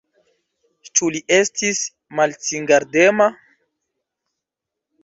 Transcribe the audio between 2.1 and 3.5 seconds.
malsingardema?